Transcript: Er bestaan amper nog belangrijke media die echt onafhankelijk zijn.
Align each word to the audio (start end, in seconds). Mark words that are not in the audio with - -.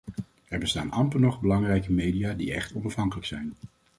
Er 0.47 0.59
bestaan 0.59 0.91
amper 0.91 1.19
nog 1.19 1.41
belangrijke 1.41 1.91
media 1.91 2.33
die 2.33 2.53
echt 2.53 2.73
onafhankelijk 2.73 3.25
zijn. 3.27 3.53